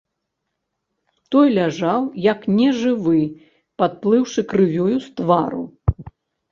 [1.35, 2.01] Той ляжаў,
[2.31, 3.21] як нежывы,
[3.83, 5.63] падплыўшы крывёю з твару.